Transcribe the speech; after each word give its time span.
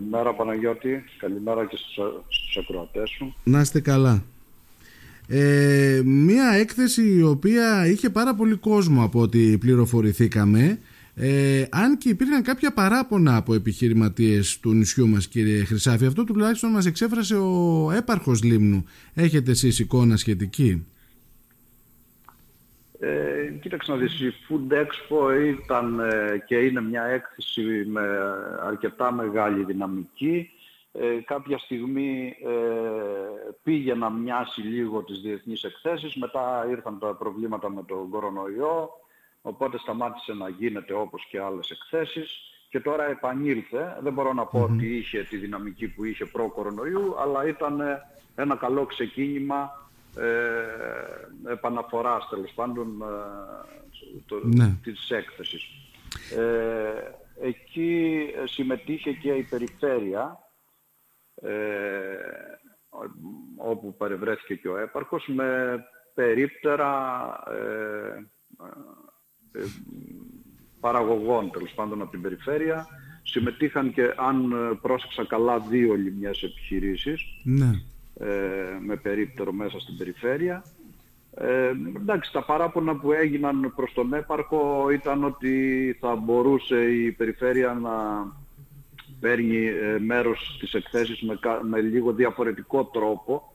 Καλημέρα 0.00 0.34
Παναγιώτη, 0.34 1.04
καλημέρα 1.18 1.66
και 1.66 1.76
στους, 1.76 1.94
στους 2.28 2.56
ακροατές 2.56 3.10
σου. 3.10 3.34
Να 3.44 3.60
είστε 3.60 3.80
καλά. 3.80 4.24
Ε, 5.28 6.00
μία 6.04 6.50
έκθεση 6.50 7.14
η 7.16 7.22
οποία 7.22 7.86
είχε 7.86 8.10
πάρα 8.10 8.34
πολύ 8.34 8.54
κόσμο 8.54 9.04
από 9.04 9.20
ό,τι 9.20 9.58
πληροφορηθήκαμε 9.58 10.78
ε, 11.14 11.64
αν 11.70 11.98
και 11.98 12.08
υπήρχαν 12.08 12.42
κάποια 12.42 12.72
παράπονα 12.72 13.36
από 13.36 13.54
επιχειρηματίες 13.54 14.58
του 14.60 14.72
νησιού 14.72 15.08
μας 15.08 15.28
κύριε 15.28 15.64
Χρυσάφη 15.64 16.06
αυτό 16.06 16.24
τουλάχιστον 16.24 16.70
μας 16.70 16.86
εξέφρασε 16.86 17.36
ο 17.36 17.90
έπαρχος 17.96 18.42
Λίμνου 18.42 18.84
έχετε 19.14 19.50
εσείς 19.50 19.78
εικόνα 19.78 20.16
σχετική; 20.16 20.70
ε, 20.70 20.93
κοίταξε 23.64 23.92
να 23.92 23.98
δεις, 23.98 24.20
η 24.20 24.34
Food 24.48 24.72
Expo 24.72 25.40
ήταν 25.46 26.00
ε, 26.00 26.42
και 26.46 26.56
είναι 26.56 26.80
μια 26.80 27.04
έκθεση 27.04 27.84
με 27.86 28.02
αρκετά 28.62 29.12
μεγάλη 29.12 29.64
δυναμική. 29.64 30.50
Ε, 30.92 31.20
κάποια 31.24 31.58
στιγμή 31.58 32.36
ε, 32.44 32.50
πήγε 33.62 33.94
να 33.94 34.10
μοιάσει 34.10 34.60
λίγο 34.60 35.02
τις 35.02 35.20
διεθνείς 35.20 35.62
εκθέσεις, 35.62 36.14
μετά 36.14 36.66
ήρθαν 36.70 36.98
τα 36.98 37.14
προβλήματα 37.14 37.70
με 37.70 37.82
τον 37.82 38.10
κορονοϊό, 38.10 38.90
οπότε 39.42 39.78
σταμάτησε 39.78 40.32
να 40.32 40.48
γίνεται 40.48 40.92
όπως 40.92 41.26
και 41.30 41.40
άλλες 41.40 41.70
εκθέσεις 41.70 42.38
και 42.68 42.80
τώρα 42.80 43.04
επανήλθε. 43.04 43.98
Δεν 44.02 44.12
μπορώ 44.12 44.32
να 44.32 44.44
πω 44.44 44.60
ότι 44.60 44.96
είχε 44.96 45.22
τη 45.22 45.36
δυναμική 45.36 45.88
που 45.88 46.04
είχε 46.04 46.24
προ-κορονοϊού, 46.24 47.14
αλλά 47.18 47.46
ήταν 47.46 47.82
ένα 48.34 48.56
καλό 48.56 48.86
ξεκίνημα 48.86 49.88
ε, 50.16 51.52
επαναφοράς 51.52 52.28
τέλος 52.28 52.52
πάντων 52.54 53.02
ε, 53.02 54.20
το, 54.26 54.40
ναι. 54.42 54.76
της 54.82 55.10
έκθεσης. 55.10 55.62
Ε, 56.36 57.46
εκεί 57.46 58.26
συμμετείχε 58.44 59.12
και 59.12 59.30
η 59.30 59.42
περιφέρεια 59.42 60.38
ε, 61.34 61.48
όπου 63.56 63.96
παρευρέθηκε 63.96 64.54
και 64.54 64.68
ο 64.68 64.76
έπαρχος 64.76 65.26
με 65.26 65.78
περίπτερα 66.14 66.92
ε, 67.50 68.26
ε, 69.58 69.64
παραγωγών 70.80 71.50
τέλος 71.50 71.72
πάντων 71.74 72.00
από 72.00 72.10
την 72.10 72.22
περιφέρεια 72.22 72.86
συμμετείχαν 73.22 73.92
και 73.92 74.14
αν 74.16 74.52
πρόσεξα 74.82 75.24
καλά 75.24 75.58
δύο 75.58 75.94
λιμιές 75.94 76.42
επιχειρήσεις 76.42 77.22
ναι. 77.44 77.70
Ε, 78.18 78.26
με 78.80 78.96
περίπτερο 78.96 79.52
μέσα 79.52 79.80
στην 79.80 79.96
περιφέρεια. 79.96 80.64
Ε, 81.34 81.72
εντάξει, 81.96 82.32
τα 82.32 82.44
παράπονα 82.44 82.96
που 82.96 83.12
έγιναν 83.12 83.72
προς 83.76 83.92
τον 83.92 84.14
έπαρχο 84.14 84.90
ήταν 84.90 85.24
ότι 85.24 85.96
θα 86.00 86.14
μπορούσε 86.14 86.84
η 86.84 87.12
περιφέρεια 87.12 87.72
να 87.72 87.92
παίρνει 89.20 89.66
ε, 89.66 89.98
μέρος 89.98 90.54
στις 90.56 90.72
εκθέσεις 90.72 91.22
με, 91.22 91.38
με 91.62 91.80
λίγο 91.80 92.12
διαφορετικό 92.12 92.84
τρόπο, 92.84 93.52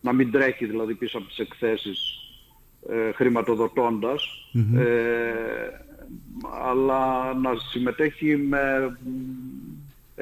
να 0.00 0.12
μην 0.12 0.30
τρέχει 0.30 0.66
δηλαδή 0.66 0.94
πίσω 0.94 1.18
από 1.18 1.26
τις 1.26 1.38
εκθέσεις 1.38 2.22
ε, 2.88 3.12
χρηματοδοτώντας, 3.12 4.24
ε, 4.76 5.22
αλλά 6.64 7.34
να 7.34 7.50
συμμετέχει 7.70 8.36
με 8.36 8.96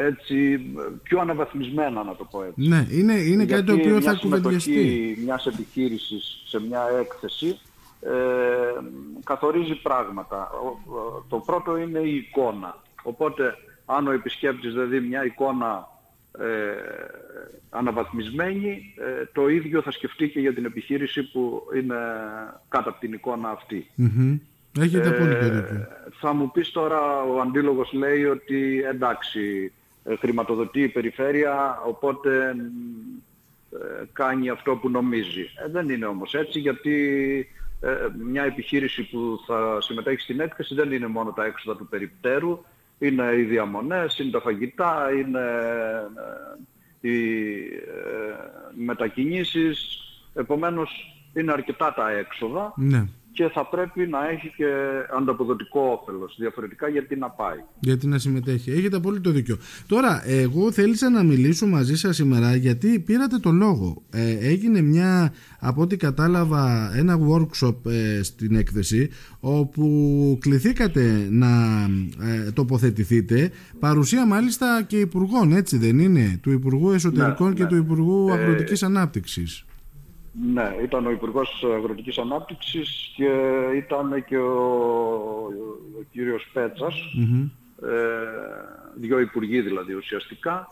έτσι, 0.05 0.61
πιο 1.03 1.21
αναβαθμισμένα 1.21 2.03
να 2.03 2.17
το 2.17 2.25
πω 2.25 2.43
έτσι. 2.43 2.69
Ναι, 2.69 2.87
είναι, 2.91 3.13
είναι 3.15 3.45
κάτι 3.45 3.65
το 3.65 3.73
οποίο 3.73 4.01
θα 4.01 4.15
κουβεντιαστεί. 4.15 5.19
μιας 5.25 5.47
επιχείρησης 5.47 6.43
σε 6.47 6.61
μια 6.61 6.83
έκθεση 7.01 7.59
ε, 8.01 8.11
καθορίζει 9.25 9.75
πράγματα. 9.75 10.51
Το 11.29 11.37
πρώτο 11.37 11.77
είναι 11.77 11.99
η 11.99 12.15
εικόνα. 12.15 12.77
Οπότε 13.03 13.55
αν 13.85 14.07
ο 14.07 14.13
επισκέπτης 14.13 14.75
δεν 14.75 14.89
δει 14.89 15.01
μια 15.01 15.25
εικόνα 15.25 15.89
ε, 16.39 16.47
αναβαθμισμένη, 17.71 18.95
ε, 18.97 19.25
το 19.33 19.49
ίδιο 19.49 19.83
θα 19.83 19.91
σκεφτεί 19.91 20.29
και 20.29 20.41
για 20.41 20.55
την 20.55 20.65
επιχείρηση 20.65 21.31
που 21.31 21.63
είναι 21.77 21.97
κάτω 22.69 22.91
από 22.91 23.01
την 23.01 23.13
εικόνα 23.13 23.51
αυτή. 23.51 23.91
Έχετε 24.79 25.09
ε, 25.09 25.89
Θα 26.21 26.33
μου 26.33 26.51
πεις 26.51 26.71
τώρα, 26.71 27.23
ο 27.23 27.41
αντίλογος 27.41 27.93
λέει 27.93 28.25
ότι 28.25 28.85
εντάξει, 28.89 29.73
ε, 29.77 29.80
χρηματοδοτεί 30.19 30.81
η 30.83 30.89
περιφέρεια, 30.89 31.81
οπότε 31.87 32.57
ε, 33.73 34.05
κάνει 34.13 34.49
αυτό 34.49 34.77
που 34.77 34.91
νομίζει. 34.91 35.47
Ε, 35.67 35.71
δεν 35.71 35.89
είναι 35.89 36.07
όμως 36.07 36.35
έτσι, 36.35 36.59
γιατί 36.59 37.49
μια 38.25 38.43
επιχείρηση 38.43 39.03
που 39.11 39.41
θα 39.47 39.79
συμμετέχει 39.81 40.21
στην 40.21 40.41
έκθεση 40.41 40.75
δεν 40.75 40.93
είναι 40.93 41.07
μόνο 41.07 41.33
τα 41.33 41.45
έξοδα 41.45 41.77
του 41.79 41.87
περιπτέρου, 41.87 42.65
είναι 42.99 43.33
οι 43.37 43.43
διαμονές, 43.43 44.19
είναι 44.19 44.31
τα 44.31 44.41
φαγητά, 44.41 45.09
είναι 45.13 45.41
οι 47.01 47.19
μετακινήσεις, 48.85 50.01
επομένως 50.35 51.15
είναι 51.35 51.53
αρκετά 51.53 51.95
τα 51.95 52.11
έξοδα. 52.11 52.73
Ναι 52.77 53.09
και 53.33 53.49
θα 53.49 53.67
πρέπει 53.67 54.07
να 54.07 54.29
έχει 54.29 54.53
και 54.57 54.67
ανταποδοτικό 55.19 55.81
όφελος. 55.81 56.37
Διαφορετικά 56.39 56.89
γιατί 56.89 57.17
να 57.17 57.31
πάει. 57.31 57.59
Γιατί 57.81 58.07
να 58.07 58.19
συμμετέχει. 58.19 58.71
Έχετε 58.71 58.97
απόλυτο 58.97 59.31
δίκιο. 59.31 59.57
Τώρα, 59.87 60.23
εγώ 60.27 60.73
θέλησα 60.73 61.11
να 61.11 61.23
μιλήσω 61.23 61.67
μαζί 61.67 61.97
σας 61.97 62.17
σήμερα 62.17 62.57
γιατί 62.57 62.99
πήρατε 62.99 63.39
το 63.39 63.51
λόγο. 63.51 64.03
Ε, 64.11 64.49
έγινε 64.49 64.81
μια, 64.81 65.33
από 65.61 65.83
ό,τι 65.83 65.97
κατάλαβα, 65.97 66.93
ένα 66.97 67.19
workshop 67.29 67.77
ε, 67.87 68.23
στην 68.23 68.55
έκθεση 68.55 69.11
όπου 69.41 70.39
κληθήκατε 70.41 71.27
να 71.31 71.49
ε, 72.21 72.51
τοποθετηθείτε 72.51 73.51
παρουσία 73.79 74.27
μάλιστα 74.27 74.83
και 74.87 74.99
υπουργών, 74.99 75.53
έτσι 75.53 75.79
δεν 75.79 75.99
είναι, 75.99 76.39
του 76.43 76.51
Υπουργού 76.51 76.91
Εσωτερικών 76.91 77.49
ναι, 77.49 77.55
και 77.55 77.63
ναι. 77.63 77.69
του 77.69 77.77
Υπουργού 77.77 78.33
Αγροτικής 78.33 78.83
Ανάπτυξης. 78.83 79.65
Ναι, 80.33 80.77
ήταν 80.83 81.07
ο 81.07 81.11
Υπουργός 81.11 81.65
Αγροτικής 81.75 82.19
Ανάπτυξης 82.19 83.13
και 83.17 83.31
ήταν 83.77 84.25
και 84.25 84.37
ο, 84.37 84.53
ο 85.99 86.03
κύριος 86.13 86.51
Πέτσας, 86.53 86.95
ε, 87.83 87.91
δύο 88.95 89.19
υπουργοί 89.19 89.61
δηλαδή 89.61 89.95
ουσιαστικά. 89.95 90.69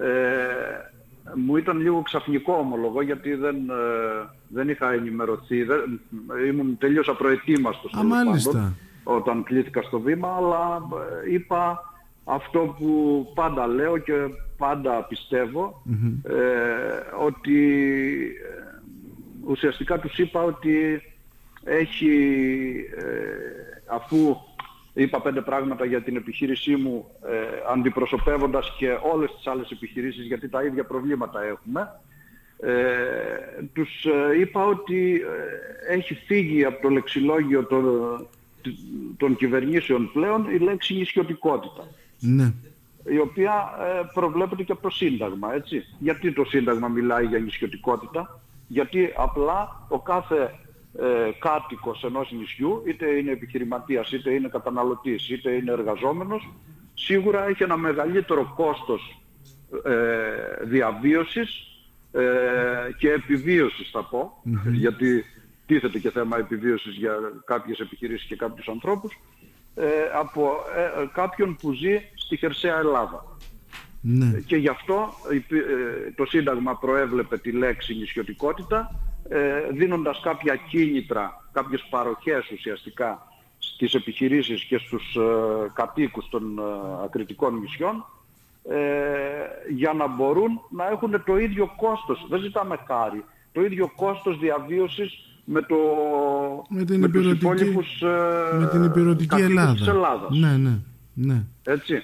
Ε, 0.00 0.14
μου 1.34 1.56
ήταν 1.56 1.78
λίγο 1.78 2.02
ξαφνικό 2.02 2.52
ομολογώ 2.52 3.02
γιατί 3.02 3.34
δεν, 3.34 3.56
ε, 3.70 4.28
δεν 4.48 4.68
είχα 4.68 4.92
ενημερωθεί, 4.92 5.62
δεν, 5.62 6.00
ήμουν 6.46 6.78
τελείως 6.78 7.08
απροετοίμαστος 7.08 7.92
Α, 7.94 8.72
όταν 9.04 9.42
κλήθηκα 9.42 9.82
στο 9.82 10.00
βήμα, 10.00 10.36
αλλά 10.36 10.82
ε, 11.26 11.32
είπα 11.32 11.80
αυτό 12.24 12.76
που 12.78 13.26
πάντα 13.34 13.66
λέω 13.66 13.98
και 13.98 14.14
πάντα 14.56 15.08
ότι 17.26 17.58
ουσιαστικά 19.46 19.98
τους 19.98 20.18
είπα 20.18 20.42
ότι 20.42 21.02
έχει, 21.64 22.16
ε, 22.96 23.04
αφού 23.86 24.36
είπα 24.94 25.20
πέντε 25.20 25.40
πράγματα 25.40 25.84
για 25.84 26.02
την 26.02 26.16
επιχείρησή 26.16 26.76
μου 26.76 27.10
ε, 27.26 27.72
αντιπροσωπεύοντας 27.72 28.74
και 28.78 28.98
όλες 29.12 29.34
τις 29.36 29.46
άλλες 29.46 29.70
επιχειρήσεις 29.70 30.26
γιατί 30.26 30.48
τα 30.48 30.62
ίδια 30.62 30.84
προβλήματα 30.84 31.42
έχουμε 31.42 32.00
ε, 32.62 33.62
τους 33.72 34.04
ε, 34.04 34.38
είπα 34.40 34.64
ότι 34.64 35.22
έχει 35.88 36.14
φύγει 36.14 36.64
από 36.64 36.82
το 36.82 36.88
λεξιλόγιο 36.88 37.64
των, 37.66 37.84
των 39.16 39.36
κυβερνήσεων 39.36 40.10
πλέον 40.12 40.54
η 40.54 40.58
λέξη 40.58 40.94
νησιωτικότητα. 40.94 41.86
Ναι. 42.20 42.52
Η 43.04 43.18
οποία 43.18 43.52
προβλέπεται 44.14 44.62
και 44.62 44.72
από 44.72 44.82
το 44.82 44.90
Σύνταγμα, 44.90 45.54
έτσι. 45.54 45.84
Γιατί 45.98 46.32
το 46.32 46.44
Σύνταγμα 46.44 46.88
μιλάει 46.88 47.26
για 47.26 47.38
νησιωτικότητα; 47.38 48.40
Γιατί 48.72 49.12
απλά 49.16 49.86
ο 49.88 50.00
κάθε 50.00 50.54
ε, 50.98 51.30
κάτοικος 51.38 52.04
ενός 52.04 52.32
νησιού, 52.32 52.82
είτε 52.86 53.06
είναι 53.06 53.30
επιχειρηματίας, 53.30 54.12
είτε 54.12 54.30
είναι 54.30 54.48
καταναλωτής, 54.48 55.30
είτε 55.30 55.50
είναι 55.50 55.72
εργαζόμενος, 55.72 56.48
σίγουρα 56.94 57.46
έχει 57.48 57.62
ένα 57.62 57.76
μεγαλύτερο 57.76 58.52
κόστος 58.56 59.20
ε, 59.84 60.64
διαβίωσης 60.64 61.66
ε, 62.12 62.22
και 62.98 63.10
επιβίωσης 63.10 63.90
θα 63.90 64.02
πω, 64.02 64.42
γιατί 64.72 65.24
τίθεται 65.66 65.98
και 65.98 66.10
θέμα 66.10 66.36
επιβίωσης 66.36 66.94
για 66.94 67.14
κάποιες 67.44 67.78
επιχειρήσεις 67.78 68.26
και 68.26 68.36
κάποιους 68.36 68.68
ανθρώπους, 68.68 69.20
ε, 69.74 69.86
από 70.14 70.50
ε, 71.00 71.06
κάποιον 71.12 71.56
που 71.56 71.72
ζει 71.72 72.00
στη 72.14 72.36
χερσαία 72.36 72.78
Ελλάδα. 72.78 73.24
Ναι. 74.00 74.40
Και 74.46 74.56
γι' 74.56 74.68
αυτό 74.68 75.08
ε, 75.30 76.10
το 76.14 76.24
Σύνταγμα 76.24 76.76
προέβλεπε 76.76 77.38
τη 77.38 77.52
λέξη 77.52 77.94
νησιωτικότητα 77.94 79.00
ε, 79.28 79.38
δίνοντας 79.72 80.20
κάποια 80.20 80.56
κίνητρα, 80.56 81.48
κάποιες 81.52 81.86
παροχές 81.90 82.50
ουσιαστικά 82.50 83.26
στις 83.58 83.94
επιχειρήσεις 83.94 84.64
και 84.64 84.78
στους 84.78 85.14
ε, 85.16 85.20
κατοίκους 85.72 86.28
των 86.28 86.60
ακριτικών 87.04 87.58
νησιών 87.58 88.04
για 89.74 89.92
να 89.92 90.06
μπορούν 90.08 90.60
να 90.70 90.88
έχουν 90.88 91.22
το 91.26 91.38
ίδιο 91.38 91.72
κόστος, 91.76 92.26
δεν 92.28 92.40
ζητάμε 92.40 92.78
χάρη, 92.86 93.24
το 93.52 93.64
ίδιο 93.64 93.92
κόστος 93.96 94.38
διαβίωσης 94.38 95.40
με, 95.44 95.62
το, 95.62 95.76
με, 96.68 96.84
την 96.84 97.00
με 97.00 97.08
τους 97.08 97.32
υπόλοιπους 97.32 98.02
με 98.58 98.68
την 98.70 98.84
υπηρετική 98.84 99.40
Ελλάδα. 99.40 99.72
της 99.72 99.86
Ελλάδας. 99.86 100.38
Ναι, 100.38 100.56
ναι, 100.56 100.78
ναι. 101.14 101.44
Έτσι. 101.64 102.02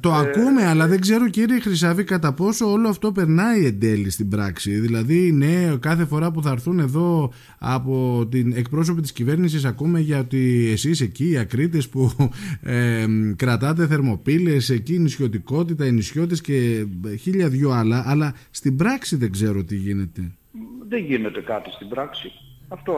Το 0.00 0.12
ακούμε, 0.12 0.66
αλλά 0.66 0.86
δεν 0.86 1.00
ξέρω 1.00 1.28
κύριε 1.28 1.60
Χρυσάβη 1.60 2.04
κατά 2.04 2.32
πόσο 2.32 2.70
όλο 2.70 2.88
αυτό 2.88 3.12
περνάει 3.12 3.66
εν 3.66 3.80
τέλει 3.80 4.10
στην 4.10 4.28
πράξη. 4.28 4.70
Δηλαδή, 4.70 5.32
ναι, 5.32 5.76
κάθε 5.80 6.04
φορά 6.04 6.30
που 6.30 6.42
θα 6.42 6.50
έρθουν 6.50 6.78
εδώ 6.78 7.32
από 7.58 8.26
την 8.30 8.52
εκπρόσωπη 8.56 9.00
της 9.00 9.12
κυβέρνησης 9.12 9.64
ακούμε 9.64 10.00
για 10.00 10.18
ότι 10.18 10.70
εσείς 10.72 11.00
εκεί 11.00 11.30
οι 11.30 11.38
ακρίτες 11.38 11.88
που 11.88 12.10
ε, 12.62 13.06
κρατάτε 13.36 13.86
θερμοπύλες, 13.86 14.70
εκεί 14.70 14.94
η 14.94 14.98
νησιωτικότητα, 14.98 15.86
οι 15.86 15.92
νησιώτες 15.92 16.40
και 16.40 16.86
χίλια 17.20 17.48
δυο 17.48 17.70
άλλα, 17.70 18.04
αλλά 18.06 18.34
στην 18.50 18.76
πράξη 18.76 19.16
δεν 19.16 19.32
ξέρω 19.32 19.64
τι 19.64 19.76
γίνεται. 19.76 20.32
Δεν 20.88 21.04
γίνεται 21.04 21.40
κάτι 21.40 21.70
στην 21.70 21.88
πράξη. 21.88 22.32
Αυτό, 22.68 22.94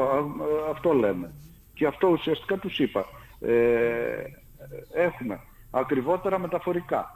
αυτό 0.71 0.93
λέμε. 0.93 1.31
Και 1.75 1.87
αυτό 1.87 2.09
ουσιαστικά 2.09 2.57
τους 2.57 2.79
είπα. 2.79 3.05
Ε, 3.41 3.53
έχουμε 4.95 5.41
ακριβότερα 5.71 6.39
μεταφορικά. 6.39 7.13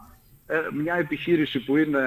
Ε, 0.46 0.56
μια 0.82 0.94
επιχείρηση 0.94 1.64
που 1.64 1.76
είναι 1.76 2.00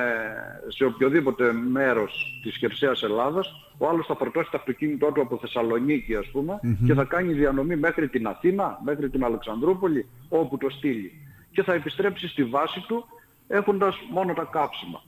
σε 0.68 0.86
οποιοδήποτε 0.86 1.53
μέρος 1.53 2.39
της 2.44 2.56
χερσαίας 2.56 3.03
Ελλάδας, 3.03 3.47
ο 3.77 3.88
άλλος 3.88 4.06
θα 4.06 4.15
φορτώσει 4.15 4.51
το 4.51 4.57
αυτοκίνητό 4.57 5.12
του 5.12 5.21
από 5.21 5.38
Θεσσαλονίκη 5.38 6.15
ας 6.15 6.27
πουμε 6.31 6.59
και 6.86 6.94
θα 6.94 7.03
κάνει 7.03 7.33
διανομή 7.33 7.75
μέχρι 7.75 8.07
την 8.07 8.27
Αθήνα, 8.27 8.80
μέχρι 8.83 9.09
την 9.09 9.24
Αλεξανδρούπολη, 9.24 10.07
όπου 10.30 10.57
το 10.57 10.69
στείλει. 10.69 11.12
Και 11.51 11.63
θα 11.63 11.74
επιστρέψει 11.74 12.27
στη 12.27 12.44
βάση 12.44 12.86
του 12.88 13.06
έχοντας 13.47 13.95
μόνο 14.12 14.33
τα 14.33 14.44
κάψιμα. 14.51 15.03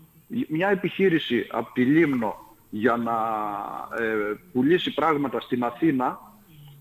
Μια 0.48 0.70
επιχείρηση 0.70 1.48
από 1.52 1.74
τη 1.74 1.86
Λίμνο 1.86 2.36
για 2.70 2.96
να 2.96 3.14
ε, 4.04 4.34
πουλήσει 4.54 4.94
πράγματα 4.94 5.40
στην 5.40 5.64
Αθήνα 5.64 6.20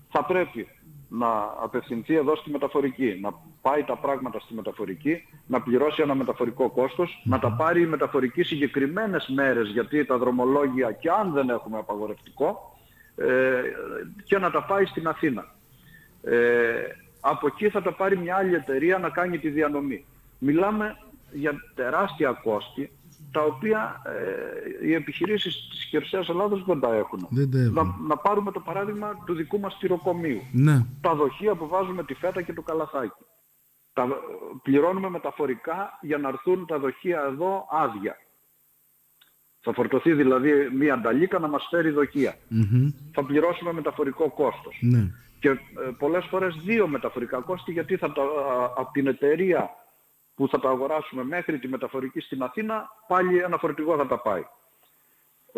θα 0.09 0.25
πρέπει 0.25 0.67
να 1.09 1.55
απευθυνθεί 1.61 2.15
εδώ 2.15 2.35
στη 2.35 2.49
μεταφορική, 2.51 3.19
να 3.21 3.33
πάει 3.61 3.83
τα 3.83 3.97
πράγματα 3.97 4.39
στη 4.39 4.53
μεταφορική, 4.53 5.27
να 5.47 5.61
πληρώσει 5.61 6.01
ένα 6.01 6.15
μεταφορικό 6.15 6.69
κόστος, 6.69 7.21
να 7.25 7.39
τα 7.39 7.51
πάρει 7.51 7.81
η 7.81 7.85
μεταφορική 7.85 8.43
συγκεκριμένες 8.43 9.27
μέρες, 9.27 9.69
γιατί 9.69 10.05
τα 10.05 10.17
δρομολόγια 10.17 10.91
και 10.91 11.09
αν 11.09 11.31
δεν 11.31 11.49
έχουμε 11.49 11.77
απαγορευτικό, 11.77 12.77
ε, 13.15 13.61
και 14.23 14.37
να 14.37 14.51
τα 14.51 14.63
πάει 14.63 14.85
στην 14.85 15.07
Αθήνα. 15.07 15.55
Ε, 16.23 16.73
από 17.19 17.47
εκεί 17.47 17.69
θα 17.69 17.81
τα 17.81 17.93
πάρει 17.93 18.17
μια 18.17 18.35
άλλη 18.35 18.55
εταιρεία 18.55 18.97
να 18.97 19.09
κάνει 19.09 19.39
τη 19.39 19.49
διανομή. 19.49 20.05
Μιλάμε 20.37 20.97
για 21.31 21.53
τεράστια 21.75 22.31
κόστη 22.31 22.91
τα 23.31 23.41
οποία 23.43 24.01
ε, 24.05 24.87
οι 24.87 24.93
επιχειρήσεις 24.93 25.67
της 25.69 25.83
χερσαίας 25.83 26.29
Ελλάδας 26.29 26.63
δεν 26.63 26.79
τα 26.79 26.95
έχουν. 26.95 27.27
Να, 27.71 27.83
να, 28.07 28.17
πάρουμε 28.17 28.51
το 28.51 28.59
παράδειγμα 28.59 29.23
του 29.25 29.33
δικού 29.33 29.59
μας 29.59 29.77
τυροκομείου. 29.77 30.41
Ναι. 30.51 30.85
Τα 31.01 31.15
δοχεία 31.15 31.55
που 31.55 31.67
βάζουμε 31.67 32.03
τη 32.03 32.13
φέτα 32.13 32.41
και 32.41 32.53
το 32.53 32.61
καλαθάκι. 32.61 33.23
Τα 33.93 34.07
πληρώνουμε 34.63 35.09
μεταφορικά 35.09 35.99
για 36.01 36.17
να 36.17 36.27
έρθουν 36.29 36.65
τα 36.65 36.79
δοχεία 36.79 37.21
εδώ 37.31 37.67
άδεια. 37.71 38.17
Θα 39.59 39.73
φορτωθεί 39.73 40.13
δηλαδή 40.13 40.51
μία 40.77 40.93
ανταλίκα 40.93 41.39
να 41.39 41.47
μας 41.47 41.67
φέρει 41.69 41.93
Θα 43.13 43.23
πληρώσουμε 43.25 43.73
μεταφορικό 43.73 44.29
κόστος. 44.29 44.77
Ναι. 44.81 45.11
Και 45.39 45.49
ε, 45.49 45.55
πολλές 45.97 46.25
φορές 46.25 46.55
δύο 46.65 46.87
μεταφορικά 46.87 47.39
κόστη 47.39 47.71
γιατί 47.71 47.97
θα 47.97 48.11
τα, 48.11 48.23
από 48.77 48.91
την 48.91 49.07
εταιρεία 49.07 49.69
που 50.37 50.47
θα 50.47 50.59
τα 50.59 50.69
αγοράσουμε 50.69 51.23
μέχρι 51.23 51.59
τη 51.59 51.67
μεταφορική 51.67 52.19
στην 52.19 52.43
Αθήνα, 52.43 52.89
πάλι 53.07 53.37
ένα 53.37 53.57
φορτηγό 53.57 53.97
θα 53.97 54.07
τα 54.07 54.19
πάει. 54.19 54.45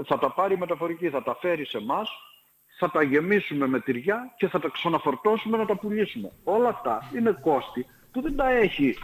Θα 0.06 0.20
τα 0.20 0.32
πάρει 0.32 0.54
η 0.54 0.58
μεταφορική, 0.58 1.10
θα 1.10 1.24
τα 1.24 1.36
φέρει 1.42 1.66
σε 1.66 1.78
εμάς, 1.78 2.10
θα 2.80 2.92
τα 2.92 3.04
γεμίσουμε 3.04 3.68
με 3.68 3.80
τυριά 3.80 4.34
και 4.38 4.48
θα 4.48 4.60
τα 4.60 4.70
ξαναφορτώσουμε 4.70 5.58
να 5.58 5.66
τα 5.66 5.76
πουλήσουμε. 5.76 6.32
Όλα 6.44 6.70
αυτά 6.70 7.10
είναι 7.16 7.38
κόστη 7.42 7.86
που 8.12 8.22
δεν 8.22 8.36
τα 8.36 8.50
έχει 8.50 8.96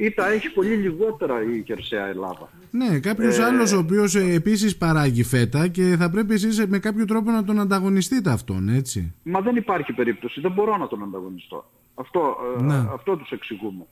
ε, 0.00 0.04
ή 0.04 0.10
τα 0.10 0.30
έχει 0.30 0.52
πολύ 0.52 0.74
λιγότερα 0.74 1.42
η 1.42 1.62
χερσαία 1.66 2.06
Ελλάδα. 2.06 2.48
Ναι, 2.70 2.98
κάποιος 2.98 3.38
ε, 3.38 3.44
άλλος 3.44 3.72
ο 3.72 3.78
οποίος 3.78 4.14
ε, 4.14 4.32
επίσης 4.32 4.76
παράγει 4.76 5.22
φέτα 5.22 5.68
και 5.68 5.96
θα 5.98 6.10
πρέπει 6.10 6.34
εσείς 6.34 6.66
με 6.66 6.78
κάποιο 6.78 7.04
τρόπο 7.04 7.30
να 7.30 7.44
τον 7.44 7.60
ανταγωνιστείτε 7.60 8.30
αυτόν, 8.30 8.68
έτσι; 8.68 9.14
Μα 9.22 9.40
δεν 9.40 9.56
υπάρχει 9.56 9.92
περίπτωση, 9.92 10.40
δεν 10.40 10.52
μπορώ 10.52 10.76
να 10.76 10.86
τον 10.86 11.02
ανταγωνιστώ. 11.02 11.70
Αυτό, 11.94 12.36
ε, 12.58 12.62
ναι. 12.62 12.86
αυτό 12.92 13.16
τους 13.16 13.30
εξηγούμε. 13.30 13.86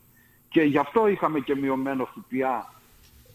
Και 0.53 0.63
γι' 0.63 0.79
αυτό 0.79 1.09
είχαμε 1.09 1.41
και 1.41 1.57
μειωμένο 1.57 2.05
ΦΠΑ 2.05 2.73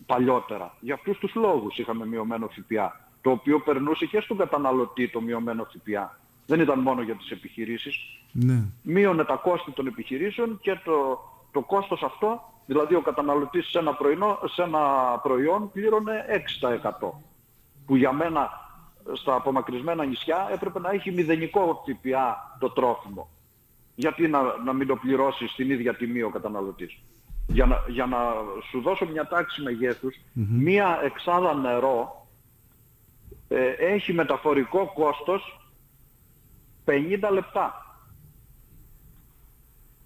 παλιότερα. 0.06 0.74
Για 0.80 0.94
αυτούς 0.94 1.18
τους 1.18 1.36
λόγους 1.36 1.78
είχαμε 1.78 2.06
μειωμένο 2.06 2.48
ΦΠΑ. 2.48 3.10
Το 3.22 3.32
οποίο 3.32 3.60
περνούσε 3.60 4.06
και 4.06 4.20
στον 4.20 4.38
καταναλωτή 4.38 5.10
το 5.10 5.22
μειωμένο 5.22 5.64
ΦΠΑ. 5.64 6.20
Δεν 6.46 6.60
ήταν 6.60 6.80
μόνο 6.80 7.02
για 7.02 7.16
τις 7.16 7.32
επιχειρήσεις. 7.32 7.98
Ναι. 8.32 8.64
Μείωνε 8.82 9.24
τα 9.24 9.36
κόστη 9.36 9.72
των 9.72 9.88
επιχειρήσεων 9.88 10.60
και 10.62 10.80
το, 10.84 11.20
το 11.52 11.62
κόστος 11.62 12.04
αυτό, 12.04 12.54
δηλαδή 12.66 12.96
ο 12.96 13.02
καταναλωτής 13.02 13.68
σε 13.70 13.80
ένα, 13.80 13.94
πρωινό, 13.94 14.40
σε 14.46 14.62
ένα 14.62 14.80
προϊόν 15.24 15.72
πλήρωνε 15.72 16.26
6%. 16.82 17.10
Που 17.86 17.96
για 17.96 18.12
μένα 18.12 18.50
στα 19.14 19.36
απομακρυσμένα 19.36 20.06
νησιά 20.06 20.48
έπρεπε 20.52 20.80
να 20.80 20.90
έχει 20.90 21.12
μηδενικό 21.12 21.84
ΦΠΑ 21.86 22.58
το 22.60 22.70
τρόφιμο 22.70 23.30
γιατί 24.00 24.28
να, 24.28 24.42
να 24.66 24.74
μην 24.74 24.88
το 24.88 24.96
πληρώσεις 24.96 25.52
στην 25.52 25.72
ίδια 25.72 25.96
τιμή 25.96 26.22
ο 26.22 26.30
καταναλωτής; 26.30 27.00
Για 27.48 27.66
να, 27.66 27.84
για 27.88 28.06
να 28.06 28.18
σου 28.70 28.82
δώσω 28.82 29.06
μια 29.06 29.28
τάξη 29.28 29.62
μία 30.34 31.00
εξάδα 31.04 31.54
νερό 31.54 32.28
ε, 33.48 33.70
έχει 33.70 34.14
μεταφορικό 34.14 34.92
κόστος 34.94 35.70
50 36.86 37.32
λεπτά. 37.32 37.86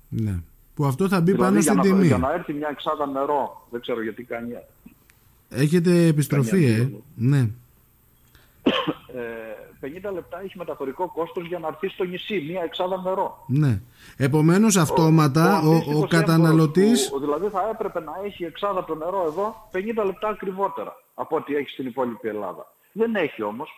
Ναι. 0.10 0.40
Που 0.74 0.86
αυτό 0.86 1.08
θα 1.08 1.22
μπει 1.22 1.32
δηλαδή 1.32 1.52
πάνω 1.52 1.62
στην 1.62 1.76
να, 1.76 1.82
τιμή. 1.82 2.08
Για 2.08 2.18
να 2.18 2.34
έρθει 2.34 2.54
μια 2.54 2.70
εξάδα 2.72 3.06
νερό, 3.06 3.68
δεν 3.72 3.82
ξέρω 3.82 4.02
γιατί 4.02 4.24
κάνει. 4.24 4.52
Έχετε 5.50 6.06
επιστροφή, 6.06 6.66
ε. 6.66 6.90
Ναι. 7.16 7.50
ε 9.14 9.71
50 9.82 10.14
λεπτά 10.14 10.42
έχει 10.44 10.58
μεταφορικό 10.58 11.12
κόστος 11.12 11.48
για 11.48 11.60
να 11.60 11.68
έρθει 11.68 11.90
στο 11.90 12.04
νησί, 12.04 12.46
μία 12.48 12.64
εξάδα 12.64 13.02
νερό. 13.02 13.46
Ναι. 13.48 13.82
Επομένως 14.18 14.78
αυτόματα 14.78 15.62
ο, 15.62 15.76
ο, 15.76 15.98
ο 15.98 16.08
καταναλωτής... 16.08 17.10
Που, 17.10 17.20
δηλαδή 17.20 17.48
θα 17.48 17.70
έπρεπε 17.74 18.00
να 18.00 18.12
έχει 18.26 18.44
εξάδα 18.44 18.84
το 18.84 18.96
νερό 18.96 19.26
εδώ 19.28 19.70
50 20.02 20.06
λεπτά 20.06 20.28
ακριβότερα 20.28 20.94
από 21.14 21.36
ό,τι 21.36 21.56
έχει 21.56 21.70
στην 21.70 21.86
υπόλοιπη 21.86 22.28
Ελλάδα. 22.28 22.74
Δεν 22.92 23.16
έχει 23.16 23.44
όμως. 23.44 23.70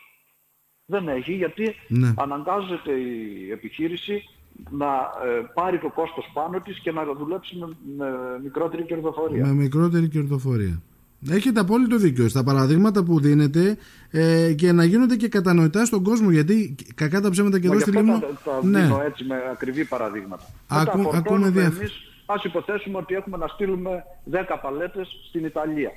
Δεν 0.85 1.07
έχει 1.07 1.33
γιατί 1.33 1.75
ναι. 1.87 2.13
αναγκάζεται 2.17 2.91
η 2.91 3.51
επιχείρηση 3.51 4.23
να 4.69 4.87
ε, 5.25 5.51
πάρει 5.53 5.79
το 5.79 5.89
κόστος 5.89 6.29
πάνω 6.33 6.59
της 6.59 6.79
και 6.79 6.91
να 6.91 7.05
δουλέψει 7.05 7.55
με, 7.55 7.67
με 7.97 8.39
μικρότερη 8.43 8.83
κερδοφορία. 8.83 9.45
Με 9.45 9.53
μικρότερη 9.53 10.07
κερδοφορία. 10.09 10.81
Έχετε 11.29 11.59
απόλυτο 11.59 11.97
δίκιο 11.97 12.29
στα 12.29 12.43
παραδείγματα 12.43 13.03
που 13.03 13.19
δίνετε 13.19 13.77
ε, 14.11 14.53
και 14.53 14.71
να 14.71 14.83
γίνονται 14.83 15.15
και 15.15 15.27
κατανοητά 15.27 15.85
στον 15.85 16.03
κόσμο 16.03 16.31
γιατί 16.31 16.75
κακά 16.95 17.21
τα 17.21 17.29
ψέματα 17.29 17.59
και 17.59 17.67
εδώ 17.67 17.79
στη 17.79 17.91
Λίμνο... 17.91 18.19
Τα, 18.19 18.39
τα 18.43 18.59
ναι. 18.63 18.81
δίνω 18.81 19.01
έτσι 19.01 19.23
με 19.23 19.35
ακριβή 19.51 19.85
παραδείγματα. 19.85 20.43
Ακού, 20.67 21.11
ακούμε 21.13 21.47
Εμείς 21.47 22.13
ας 22.25 22.43
υποθέσουμε 22.43 22.97
ότι 22.97 23.15
έχουμε 23.15 23.37
να 23.37 23.47
στείλουμε 23.47 24.03
10 24.31 24.57
παλέτες 24.61 25.07
στην 25.27 25.45
Ιταλία 25.45 25.91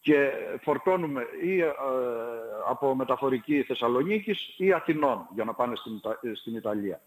και 0.00 0.30
φορτώνουμε 0.62 1.22
ή 1.44 1.60
ε, 1.60 1.66
από 2.70 2.94
μεταφορική 2.94 3.62
Θεσσαλονίκης 3.62 4.54
ή 4.56 4.72
Αθηνών 4.72 5.26
για 5.34 5.44
να 5.44 5.54
πάνε 5.54 5.74
στην, 5.76 6.00
στην 6.34 6.56
Ιταλία. 6.56 7.00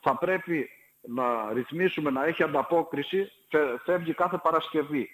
Θα 0.00 0.16
πρέπει 0.18 0.68
να 1.00 1.52
ρυθμίσουμε 1.52 2.10
να 2.10 2.24
έχει 2.24 2.42
ανταπόκριση, 2.42 3.30
φεύγει 3.84 4.14
κάθε 4.14 4.40
Παρασκευή 4.42 5.08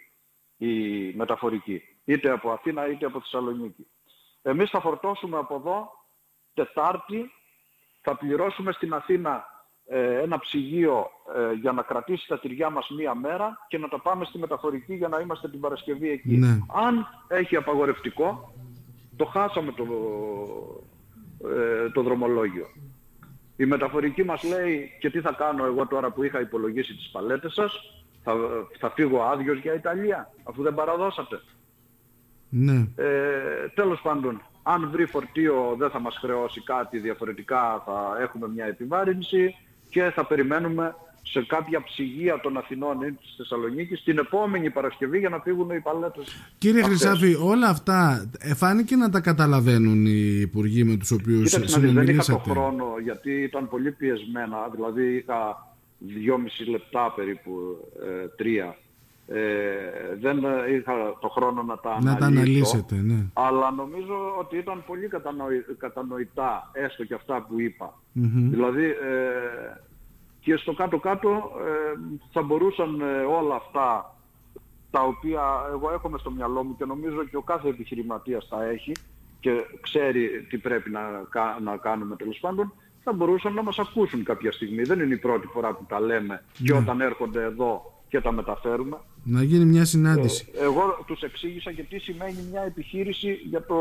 η 0.59 0.69
μεταφορική, 1.17 1.83
είτε 2.05 2.31
από 2.31 2.51
Αθήνα 2.51 2.89
είτε 2.89 3.07
από 3.07 3.21
Θεσσαλονίκη. 3.21 3.87
Εμείς 4.43 4.71
θα 4.71 4.81
φορτώσουμε 4.81 5.37
από 5.37 5.55
εδώ 5.55 5.91
Τετάρτη, 6.55 7.31
θα 8.01 8.17
πληρώσουμε 8.17 8.73
στην 8.73 8.95
Αθήνα 8.95 9.47
ε, 9.91 10.23
ένα 10.23 10.39
ψυγείο 10.39 11.11
ε, 11.37 11.53
για 11.53 11.73
να 11.73 11.83
κρατήσει 11.83 12.29
τα 12.29 12.39
τυριά 12.39 12.71
μας 12.71 12.89
μία 12.89 13.15
μέρα 13.15 13.67
και 13.69 13.79
να 13.79 13.89
τα 13.89 14.01
πάμε 14.01 14.25
στη 14.25 14.39
μεταφορική 14.39 14.95
για 14.95 15.09
να 15.09 15.21
είμαστε 15.21 15.49
την 15.49 15.61
Παρασκευή 15.61 16.11
εκεί. 16.11 16.37
Ναι. 16.37 16.59
Αν 16.69 17.07
έχει 17.29 17.57
απαγορευτικό, 17.57 18.53
το 19.17 19.25
χάσαμε 19.25 19.73
το, 19.73 19.85
ε, 21.49 21.91
το 21.91 22.03
δρομολόγιο. 22.03 22.67
Η 23.57 23.65
μεταφορική 23.65 24.25
μας 24.25 24.43
λέει 24.43 24.91
και 25.01 25.11
τι 25.11 25.21
θα 25.21 25.33
κάνω 25.33 25.65
εγώ 25.65 25.87
τώρα 25.87 26.11
που 26.11 26.23
είχα 26.23 26.41
υπολογίσει 26.41 26.95
τις 26.95 27.09
παλέτες 27.09 27.53
σας, 27.53 27.98
θα, 28.29 28.67
θα 28.79 28.91
φύγω 28.91 29.23
άδειος 29.23 29.59
για 29.59 29.75
Ιταλία, 29.75 30.31
αφού 30.43 30.63
δεν 30.63 30.75
παραδώσατε. 30.75 31.41
Ναι. 32.49 32.87
Ε, 32.97 33.69
τέλος 33.75 34.01
πάντων, 34.01 34.43
αν 34.63 34.91
βρει 34.91 35.07
φορτίο 35.07 35.75
δεν 35.79 35.91
θα 35.91 36.01
μας 36.01 36.17
χρεώσει 36.17 36.63
κάτι 36.63 36.99
διαφορετικά, 36.99 37.83
θα 37.87 38.17
έχουμε 38.21 38.49
μια 38.49 38.65
επιβάρυνση 38.65 39.55
και 39.89 40.11
θα 40.15 40.27
περιμένουμε 40.27 40.95
σε 41.23 41.45
κάποια 41.47 41.83
ψυγεία 41.83 42.41
των 42.41 42.57
Αθηνών 42.57 43.01
ή 43.01 43.13
της 43.13 43.35
Θεσσαλονίκης 43.37 44.03
την 44.03 44.19
επόμενη 44.19 44.71
Παρασκευή 44.71 45.19
για 45.19 45.29
να 45.29 45.39
φύγουν 45.39 45.71
οι 45.71 45.81
παλέτες. 45.81 46.27
Κύριε 46.59 46.83
Χρυσάφη, 46.83 47.35
όλα 47.35 47.69
αυτά 47.69 48.31
φάνηκε 48.57 48.97
να 48.97 49.11
τα 49.11 49.21
καταλαβαίνουν 49.21 50.07
οι 50.07 50.39
υπουργοί 50.41 50.85
με 50.85 50.97
τους 50.97 51.11
οποίους 51.11 51.51
Κοίταξε, 51.51 51.81
δεν 51.81 52.09
είχα 52.09 52.25
το 52.25 52.39
χρόνο 52.39 52.85
γιατί 53.03 53.31
ήταν 53.31 53.69
πολύ 53.69 53.93
πιεσμένα, 53.93 54.57
δηλαδή 54.75 55.17
είχα 55.17 55.68
δυόμιση 55.99 56.65
λεπτά 56.65 57.13
περίπου, 57.17 57.53
ε, 58.03 58.29
τρία 58.37 58.77
Ε, 59.31 60.17
δεν 60.21 60.37
είχα 60.77 61.17
το 61.21 61.29
χρόνο 61.29 61.63
να 61.63 61.79
τα 61.79 62.03
να 62.03 62.27
αναλύσετε, 62.27 62.95
ναι. 62.95 63.27
αλλά 63.33 63.71
νομίζω 63.71 64.37
ότι 64.39 64.57
ήταν 64.57 64.85
πολύ 64.87 65.09
κατανοητά 65.79 66.71
έστω 66.73 67.05
και 67.05 67.15
αυτά 67.15 67.43
που 67.43 67.61
είπα. 67.61 67.95
Δηλαδή 68.13 68.85
ε, 68.85 69.77
και 70.41 70.57
στο 70.57 70.73
κάτω-κάτω 70.73 71.29
ε, 71.67 71.99
θα 72.33 72.43
μπορούσαν 72.43 73.01
ε, 73.01 73.21
όλα 73.21 73.55
αυτά 73.55 74.17
τα 74.91 75.01
οποία 75.03 75.43
εγώ 75.71 75.91
έχω 75.93 76.19
στο 76.19 76.31
μυαλό 76.31 76.65
μου 76.65 76.77
και 76.77 76.85
νομίζω 76.85 77.25
και 77.25 77.37
ο 77.37 77.43
κάθε 77.43 77.69
επιχειρηματίας 77.69 78.49
τα 78.49 78.65
έχει 78.65 78.93
και 79.41 79.51
ξέρει 79.81 80.47
τι 80.49 80.59
πρέπει 80.59 80.91
να, 80.91 81.01
να 81.63 81.77
κάνουμε 81.77 82.17
τέλος 82.17 82.39
πάντων, 82.41 82.73
θα 83.09 83.17
μπορούσαν 83.17 83.53
να 83.55 83.63
μας 83.63 83.79
ακούσουν 83.79 84.25
κάποια 84.25 84.53
στιγμή. 84.53 84.83
Δεν 84.83 85.01
είναι 85.01 85.15
η 85.15 85.19
πρώτη 85.19 85.47
φορά 85.47 85.75
που 85.75 85.85
τα 85.89 86.01
λέμε 86.01 86.45
και 86.53 86.73
ναι. 86.73 86.79
όταν 86.79 87.01
έρχονται 87.01 87.43
εδώ 87.43 88.03
και 88.09 88.21
τα 88.21 88.33
μεταφέρουμε. 88.33 88.97
Να 89.25 89.43
γίνει 89.43 89.65
μια 89.65 89.85
συνάντηση. 89.85 90.49
Ε, 90.55 90.63
εγώ 90.63 91.05
τους 91.07 91.21
εξήγησα 91.23 91.73
και 91.73 91.83
τι 91.83 91.99
σημαίνει 91.99 92.39
μια 92.51 92.63
επιχείρηση 92.63 93.33
για, 93.33 93.65
το, 93.65 93.77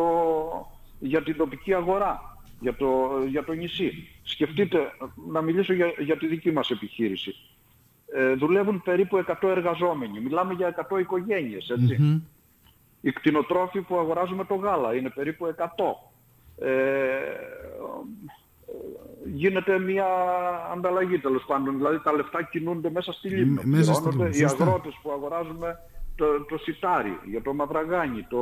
για 1.00 1.24
την 1.24 1.36
τοπική 1.38 1.74
αγορά, 1.74 2.38
για 2.60 2.76
το, 2.76 2.88
για 3.28 3.44
το 3.44 3.54
νησί. 3.54 4.08
Σκεφτείτε, 4.24 4.80
να 5.30 5.42
μιλήσω 5.42 5.74
για, 5.74 5.94
για 5.98 6.18
τη 6.18 6.28
δική 6.28 6.52
μας 6.52 6.70
επιχείρηση. 6.70 7.36
Ε, 8.14 8.34
δουλεύουν 8.34 8.82
περίπου 8.84 9.24
100 9.28 9.34
εργαζόμενοι. 9.42 10.20
Μιλάμε 10.20 10.54
για 10.54 10.88
100 10.90 11.00
οικογένειες, 11.00 11.70
έτσι. 11.70 12.22
Οι 13.02 13.12
κτηνοτρόφοι 13.12 13.82
που 13.82 13.98
αγοράζουμε 13.98 14.46
το 14.46 14.56
γάλα 14.56 14.96
είναι 14.96 15.10
περίπου 15.10 15.56
100. 15.58 15.64
Ε, 16.60 16.70
γίνεται 19.34 19.80
μια 19.80 20.06
ανταλλαγή 20.74 21.20
τέλος 21.20 21.44
πάντων. 21.46 21.76
Δηλαδή 21.78 22.00
τα 22.00 22.12
λεφτά 22.12 22.44
κινούνται 22.44 22.90
μέσα 22.90 23.12
στη 23.12 23.30
λίμνη. 23.30 23.62
Μέσα 23.64 23.94
στη 23.94 24.10
λίμνη. 24.10 24.38
Οι 24.38 24.44
αγρότες 24.44 25.00
που 25.02 25.12
αγοράζουμε 25.12 25.80
το, 26.16 26.26
το 26.50 26.58
σιτάρι, 26.58 27.20
για 27.26 27.42
το 27.42 27.54
μαυραγάνι, 27.54 28.26
το, 28.30 28.40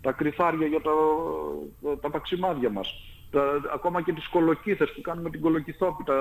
τα 0.00 0.12
κρυφάρια 0.12 0.66
για 0.66 0.80
το, 0.80 0.92
τα 2.00 2.10
παξιμάδια 2.10 2.70
μας. 2.70 2.94
Τα, 3.30 3.40
ακόμα 3.74 4.02
και 4.02 4.12
τις 4.12 4.28
κολοκύθες 4.28 4.92
που 4.92 5.00
κάνουμε 5.00 5.30
την 5.30 5.40
κολοκυθόπη, 5.40 6.04
τα 6.04 6.14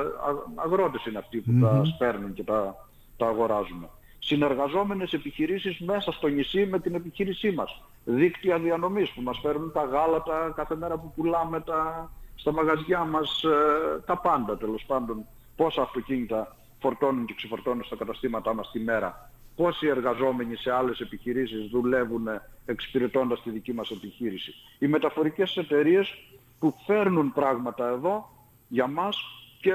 αγρότες 0.56 1.06
είναι 1.06 1.18
αυτοί 1.18 1.38
που 1.38 1.52
τα 1.62 1.86
σπέρνουν 1.86 2.34
και 2.34 2.44
τα, 2.44 2.88
τα 3.18 3.28
αγοράζουμε. 3.28 3.90
Συνεργαζόμενες 4.20 5.14
επιχειρήσεις 5.14 5.80
μέσα 5.80 6.12
στο 6.12 6.28
νησί 6.28 6.66
με 6.66 6.80
την 6.80 6.96
επιχείρησή 6.96 7.52
μας. 7.52 7.82
Δίκτυα 8.06 8.60
διανομής 8.60 9.10
που 9.10 9.22
μας 9.22 9.40
φέρνουν 9.42 9.72
τα 9.72 9.84
γάλατα 9.84 10.54
κάθε 10.56 10.76
μέρα 10.76 10.98
που 10.98 11.14
πουλάμε, 11.16 11.60
τα, 11.62 12.12
στα 12.38 12.52
μαγαζιά 12.52 13.04
μας 13.04 13.44
ε, 13.44 14.00
τα 14.06 14.18
πάντα 14.18 14.58
τέλος 14.58 14.84
πάντων. 14.88 15.26
Πόσα 15.56 15.82
αυτοκίνητα 15.82 16.56
φορτώνουν 16.80 17.26
και 17.26 17.34
ξεφορτώνουν 17.34 17.84
στα 17.84 17.96
καταστήματά 17.96 18.54
μας 18.54 18.72
τη 18.72 18.80
μέρα. 18.80 19.32
Πόσοι 19.56 19.88
εργαζόμενοι 19.88 20.56
σε 20.56 20.72
άλλες 20.72 21.00
επιχειρήσεις 21.00 21.70
δουλεύουν 21.70 22.28
εξυπηρετώντας 22.66 23.42
τη 23.42 23.50
δική 23.50 23.74
μας 23.74 23.90
επιχείρηση. 23.90 24.54
Οι 24.80 24.88
μεταφορικές 24.88 25.58
εταιρείες 25.58 26.14
που 26.60 26.76
φέρνουν 26.86 27.34
πράγματα 27.34 27.88
εδώ 27.88 28.30
για 28.68 28.88
μας 28.88 29.18
και 29.62 29.72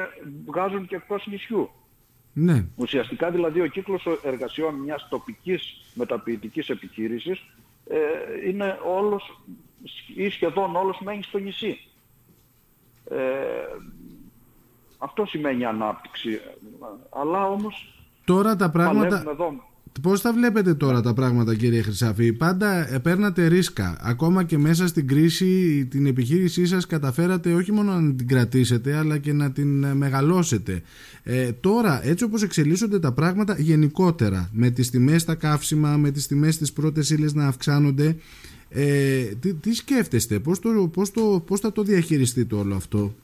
βγάζουν 0.46 0.86
και 0.86 0.96
εκτός 0.96 1.26
νησιού. 1.26 1.70
Ναι. 2.32 2.66
Ουσιαστικά 2.76 3.30
δηλαδή 3.30 3.60
ο 3.60 3.66
κύκλος 3.66 4.06
εργασιών 4.22 4.74
μιας 4.74 5.08
τοπικής 5.08 5.92
μεταποιητικής 5.94 6.68
επιχείρησης 6.68 7.44
ε, 7.86 7.98
είναι 8.48 8.78
όλος 8.84 9.40
ή 10.16 10.28
σχεδόν 10.28 10.76
όλος 10.76 11.00
μένει 11.00 11.22
στο 11.22 11.38
νησί. 11.38 11.78
Ε, 13.10 13.18
αυτό 15.02 15.24
σημαίνει 15.26 15.64
ανάπτυξη. 15.64 16.40
Αλλά 17.10 17.46
όμως 17.46 17.92
Τώρα 18.24 18.56
τα 18.56 18.70
πράγματα... 18.70 19.24
Πώς 20.02 20.20
τα 20.20 20.32
βλέπετε 20.32 20.74
τώρα 20.74 21.00
τα 21.00 21.14
πράγματα 21.14 21.54
κύριε 21.54 21.82
Χρυσάφη; 21.82 22.32
Πάντα 22.32 23.00
παίρνατε 23.02 23.46
ρίσκα 23.46 23.96
Ακόμα 24.00 24.44
και 24.44 24.58
μέσα 24.58 24.86
στην 24.86 25.08
κρίση 25.08 25.86
την 25.90 26.06
επιχείρησή 26.06 26.66
σας 26.66 26.86
καταφέρατε 26.86 27.52
όχι 27.52 27.72
μόνο 27.72 28.00
να 28.00 28.14
την 28.14 28.28
κρατήσετε 28.28 28.96
Αλλά 28.96 29.18
και 29.18 29.32
να 29.32 29.52
την 29.52 29.86
μεγαλώσετε 29.86 30.82
ε, 31.22 31.52
Τώρα 31.52 32.06
έτσι 32.06 32.24
όπως 32.24 32.42
εξελίσσονται 32.42 32.98
τα 32.98 33.12
πράγματα 33.12 33.56
γενικότερα 33.58 34.50
Με 34.52 34.70
τις 34.70 34.90
τιμές 34.90 35.22
στα 35.22 35.34
καύσιμα 35.34 35.96
Με 35.96 36.10
τις 36.10 36.26
τιμές 36.26 36.54
στις 36.54 36.72
πρώτες 36.72 37.10
ύλες 37.10 37.34
να 37.34 37.46
αυξάνονται 37.46 38.16
ε, 38.74 39.22
τι, 39.22 39.54
τι 39.54 39.74
σκέφτεστε, 39.74 40.38
πώς, 40.38 40.58
το, 40.58 40.90
πώς, 40.92 41.10
το, 41.10 41.42
πώς 41.46 41.60
θα 41.60 41.72
το 41.72 41.82
διαχειριστείτε 41.82 42.54
όλο 42.54 42.74
αυτό; 42.74 43.14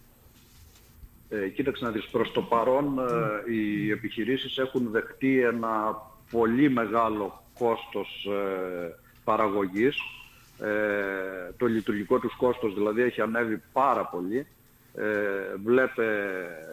Ε, 1.30 1.48
κοίταξε 1.48 1.84
να 1.84 1.90
δεις, 1.90 2.06
προς 2.06 2.32
το 2.32 2.42
παρόν 2.42 2.98
ε, 2.98 3.52
οι 3.52 3.90
επιχειρήσεις 3.90 4.58
έχουν 4.58 4.88
δεχτεί 4.90 5.42
ένα 5.42 5.96
πολύ 6.30 6.70
μεγάλο 6.70 7.42
κόστος 7.58 8.24
ε, 8.24 8.94
παραγωγής. 9.24 9.96
Ε, 10.60 11.52
το 11.56 11.66
λειτουργικό 11.66 12.18
τους 12.18 12.36
κόστος 12.36 12.74
δηλαδή 12.74 13.02
έχει 13.02 13.20
ανέβει 13.20 13.62
πάρα 13.72 14.04
πολύ. 14.04 14.46
Ε, 14.94 15.04
βλέπε 15.64 16.04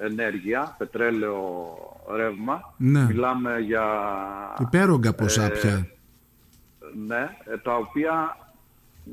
ενέργεια, 0.02 0.76
πετρέλαιο, 0.78 1.78
ρεύμα. 2.16 2.74
Ναι. 2.78 3.04
Μιλάμε 3.06 3.60
για... 3.60 3.86
Υπέρογκα 4.60 5.14
ποσά 5.14 5.50
πια. 5.50 5.88
Ναι, 7.08 7.30
τα 7.64 7.76
οποία 7.76 8.38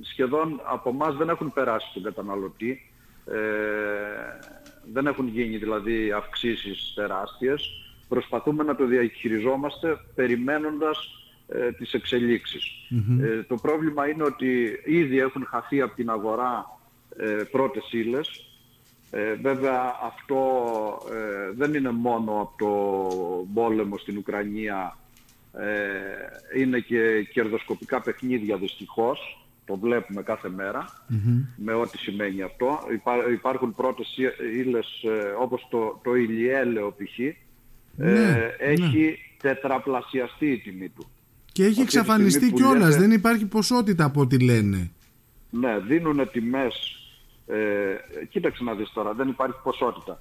σχεδόν 0.00 0.60
από 0.64 0.88
εμάς 0.90 1.16
δεν 1.16 1.28
έχουν 1.28 1.52
περάσει 1.52 1.90
τον 1.94 2.02
καταναλωτή. 2.02 2.92
Ε, 4.84 4.90
δεν 4.92 5.06
έχουν 5.06 5.28
γίνει 5.28 5.56
δηλαδή 5.56 6.12
αυξήσεις 6.12 6.92
τεράστιες. 6.94 7.70
Προσπαθούμε 8.08 8.64
να 8.64 8.76
το 8.76 8.86
διαχειριζόμαστε 8.86 9.96
περιμένοντας 10.14 10.98
ε, 11.48 11.72
τις 11.72 11.92
εξελιξεις 11.92 12.64
Ε, 13.22 13.42
το 13.42 13.54
πρόβλημα 13.54 14.08
είναι 14.08 14.22
ότι 14.22 14.80
ήδη 14.84 15.18
έχουν 15.18 15.46
χαθεί 15.46 15.80
από 15.80 15.94
την 15.94 16.10
αγορά 16.10 16.78
ε, 17.16 17.42
πρώτες 17.50 17.92
ύλες. 17.92 18.46
Ε, 19.10 19.34
βέβαια 19.34 19.96
αυτό 20.02 20.38
ε, 21.12 21.52
δεν 21.56 21.74
είναι 21.74 21.90
μόνο 21.90 22.40
από 22.40 22.54
το 22.58 22.70
πόλεμο 23.54 23.98
στην 23.98 24.16
Ουκρανία, 24.16 24.96
ε, 25.52 26.60
είναι 26.60 26.78
και 26.78 27.22
κερδοσκοπικά 27.32 28.00
παιχνίδια 28.00 28.56
δυστυχώς 28.56 29.41
το 29.72 29.78
βλέπουμε 29.78 30.22
κάθε 30.22 30.48
με 31.56 31.72
ό,τι 31.72 31.98
σημαίνει 31.98 32.42
αυτό. 32.42 32.78
υπάρχουν 33.32 33.74
πρώτες 33.74 34.16
ύλες 34.56 35.02
ε, 35.02 35.34
όπως 35.40 35.66
το, 35.70 36.00
το 36.02 36.14
ηλιέλαιο 36.14 36.94
π.χ. 36.96 37.18
Ε, 37.18 37.34
ναι, 37.96 38.54
έχει 38.58 39.04
ναι. 39.04 39.14
τετραπλασιαστεί 39.40 40.50
η 40.50 40.58
τιμή 40.58 40.88
του. 40.88 41.10
Και 41.52 41.64
έχει 41.64 41.80
εξαφανιστεί 41.80 42.52
κιόλας, 42.52 42.96
δεν 42.96 43.10
υπάρχει 43.10 43.46
ποσότητα 43.46 44.04
από 44.04 44.20
ό,τι 44.20 44.44
λένε. 44.44 44.90
Ναι, 45.50 45.78
δίνουν 45.78 46.30
τιμές. 46.30 46.96
Ε, 47.46 48.26
κοίταξε 48.28 48.64
να 48.64 48.74
δεις 48.74 48.92
τώρα, 48.92 49.12
δεν 49.12 49.28
υπάρχει 49.28 49.56
ποσότητα. 49.62 50.18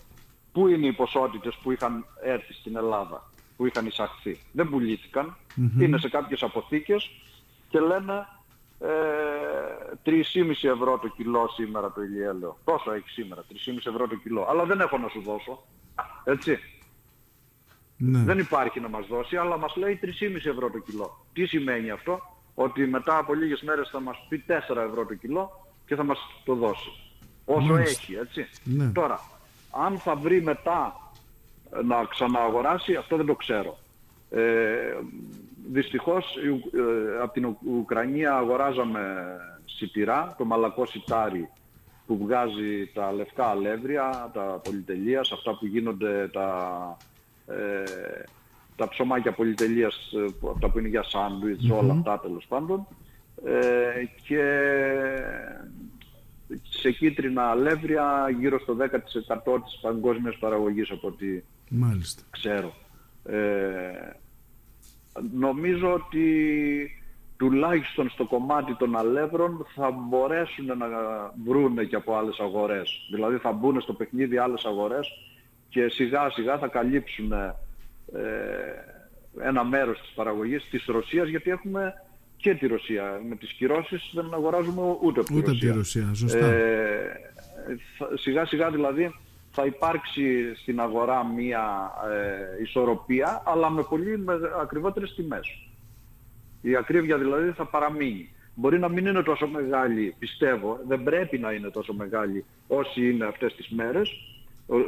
Πού 0.52 0.68
είναι 0.68 0.88
οι 0.88 0.94
ποσότητες 0.94 1.60
που 1.64 1.72
είχαν 1.72 2.06
έρθει 2.24 2.54
στην 2.54 2.76
Ελλάδα, 2.76 3.32
που 3.58 3.66
είχαν 3.66 3.86
εισαχθεί; 3.86 4.40
Δεν 4.52 4.70
πουληθηκαν 4.70 5.38
είναι 5.80 5.98
σε 5.98 6.10
κάποιες 6.10 6.42
αποθήκες 6.44 7.10
και 7.70 7.80
λένε 7.80 8.28
3,5 8.82 8.88
ε, 10.04 10.68
ευρώ 10.68 10.98
το 10.98 11.08
κιλό 11.08 11.50
σήμερα 11.56 11.92
το 11.92 12.02
ηλιέλαιο. 12.02 12.58
Τόσο 12.64 12.92
έχει 12.92 13.10
σήμερα, 13.10 13.44
3,5 13.66 13.76
ευρώ 13.86 14.08
το 14.08 14.16
κιλό. 14.16 14.46
Αλλά 14.50 14.64
δεν 14.64 14.80
έχω 14.80 14.98
να 14.98 15.08
σου 15.08 15.22
δώσω. 15.22 15.64
Έτσι. 16.24 16.60
Ναι. 17.98 18.20
Δεν 18.20 18.40
υπάρχει 18.40 18.80
να 18.80 18.90
μας 18.90 19.08
δώσει, 19.08 19.38
αλλά 19.38 19.58
μας 19.58 19.76
λέει 19.76 20.00
3,5 20.04 20.36
ευρώ 20.36 20.70
το 20.70 20.80
κιλό. 20.80 21.26
Τι 21.34 21.46
σημαίνει 21.46 21.90
αυτό; 21.90 22.22
Ότι 22.56 22.88
μετά 22.88 23.18
από 23.18 23.34
λίγες 23.34 23.62
μέρες 23.62 23.90
θα 23.90 24.00
μας 24.00 24.26
πει 24.30 24.44
4 24.48 24.52
ευρώ 24.76 25.06
το 25.06 25.14
κιλό 25.14 25.68
και 25.86 25.96
θα 25.96 26.04
μας 26.04 26.20
το 26.46 26.56
δώσει. 26.56 26.90
Όσο 27.46 27.76
έχει, 27.76 28.14
έτσι. 28.14 28.48
Ναι. 28.64 28.92
Τώρα, 28.92 29.20
αν 29.72 29.98
θα 29.98 30.16
βρει 30.16 30.42
μετά 30.42 31.12
να 31.84 32.04
ξανααγοράσει, 32.04 32.96
αυτό 32.96 33.18
δεν 33.18 33.26
το 33.26 33.36
ξέρω. 33.36 33.78
Ε, 34.30 34.98
δυστυχώς 35.72 36.36
ε, 36.38 37.22
από 37.22 37.34
την 37.34 37.56
Ουκρανία 37.66 38.34
αγοράζαμε 38.34 39.02
σιτηρά, 39.66 40.36
το 40.38 40.46
μαλακό 40.46 40.86
σιτάρι 40.86 41.50
που 42.06 42.18
βγάζει 42.18 42.92
τα 42.94 43.12
λευκά 43.12 43.46
αλεύρια, 43.46 44.30
τα 44.34 44.62
πολυτελείας, 44.64 45.32
αυτά 45.32 45.58
που 45.58 45.66
γίνονται 45.66 46.30
τα, 46.34 46.98
ε, 47.48 47.84
τα 48.76 48.88
ψωμάκια 48.88 49.32
πολυτελείας, 49.32 50.12
ε, 50.14 50.50
αυτά 50.52 50.70
που 50.70 50.80
είναι 50.80 50.88
για 50.88 51.04
σάντουιτς, 51.04 51.70
όλα 51.70 51.94
αυτά 51.94 52.20
τέλος 52.20 52.46
πάντων. 52.48 52.88
Ε, 53.46 54.04
και 54.28 54.44
σε 56.70 56.92
κίτρινα 56.92 57.44
αλεύρια 57.44 58.36
γύρω 58.40 58.60
στο 58.60 58.76
10% 58.76 59.62
της 59.64 59.80
παγκόσμιας 59.82 60.38
παραγωγής 60.38 60.92
από 60.92 61.08
ό,τι 61.08 61.42
ξέρω. 62.30 62.74
Ε, 63.24 63.40
νομίζω 65.34 65.94
ότι 65.94 66.26
τουλάχιστον 67.38 68.10
στο 68.10 68.26
κομμάτι 68.26 68.76
των 68.76 68.96
αλεύρων 68.98 69.66
θα 69.76 69.92
μπορέσουν 69.92 70.66
να 70.66 70.88
βρουν 71.46 71.88
και 71.88 71.96
από 71.96 72.16
άλλες 72.16 72.40
αγορές. 72.40 73.08
Δηλαδή 73.12 73.38
θα 73.38 73.52
μπουν 73.52 73.82
στο 73.82 73.94
παιχνίδι 73.94 74.38
άλλες 74.38 74.66
αγορές 74.66 75.08
και 75.70 75.90
σιγά 75.90 76.30
σιγά 76.30 76.58
θα 76.58 76.68
καλύψουν 76.68 77.32
ε, 77.32 77.56
ένα 79.40 79.64
μέρος 79.64 80.00
της 80.02 80.10
παραγωγής 80.16 80.68
της 80.70 80.86
Ρωσίας 80.86 81.28
γιατί 81.28 81.50
έχουμε 81.50 81.94
και 82.38 82.54
τη 82.54 82.68
Ρωσία. 82.68 83.22
Με 83.30 83.36
τις 83.36 83.52
κυρώσεις 83.54 84.12
δεν 84.14 84.34
αγοράζουμε 84.34 84.82
ούτε 85.02 85.20
από 85.20 85.30
τη 85.30 85.36
Ούτε 85.36 85.50
Ρωσία. 85.52 85.72
τη 85.72 85.78
Ρωσία, 85.78 86.14
σωστά. 86.14 86.46
Ε, 86.46 87.20
σιγά 88.16 88.46
σιγά 88.46 88.70
δηλαδή 88.72 89.14
θα 89.52 89.66
υπάρξει 89.66 90.56
στην 90.56 90.80
αγορά 90.80 91.26
μία 91.26 91.92
ε, 92.12 92.64
ισορροπία 92.64 93.44
αλλά 93.46 93.70
με 93.70 93.84
πολύ 93.84 94.18
με 94.18 94.40
ακριβότερες 94.62 95.14
τιμές. 95.16 95.48
Η 96.62 96.76
ακρίβεια 96.76 97.18
δηλαδή 97.18 97.52
θα 97.52 97.66
παραμείνει. 97.66 98.30
Μπορεί 98.56 98.80
να 98.80 98.90
μην 98.90 99.06
είναι 99.06 99.22
τόσο 99.24 99.48
μεγάλη, 99.48 100.16
πιστεύω, 100.20 100.80
δεν 100.88 101.04
πρέπει 101.04 101.38
να 101.38 101.52
είναι 101.52 101.70
τόσο 101.70 101.94
μεγάλη 101.94 102.46
όσοι 102.68 103.10
είναι 103.10 103.26
αυτές 103.26 103.56
τις 103.56 103.70
μέρες. 103.70 104.10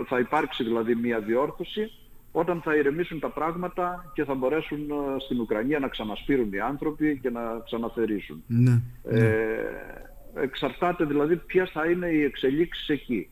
Θα 0.08 0.20
υπάρξει 0.20 0.64
δηλαδή 0.64 0.96
μία 0.96 1.20
διόρθωση 1.20 1.92
όταν 2.32 2.62
θα 2.62 2.76
ηρεμήσουν 2.76 3.20
τα 3.20 3.30
πράγματα 3.30 4.12
και 4.14 4.24
θα 4.24 4.34
μπορέσουν 4.34 4.90
ε, 4.90 5.20
στην 5.20 5.40
Ουκρανία 5.40 5.80
να 5.80 5.88
ξανασπείρουν 5.88 6.54
οι 6.54 6.60
άνθρωποι 6.60 7.20
και 7.22 7.30
να 7.30 7.42
ξαναθερήσουν. 7.66 8.44
Ναι, 8.48 8.82
ναι. 9.04 9.20
Ε, 9.20 10.42
εξαρτάται 10.42 11.06
δηλαδή 11.06 11.36
ποιες 11.36 11.70
θα 11.70 11.90
είναι 11.90 12.08
οι 12.08 12.24
εξελίξεις 12.24 12.90
εκεί. 12.90 13.30